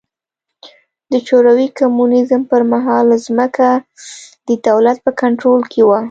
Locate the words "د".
1.11-1.13, 4.47-4.49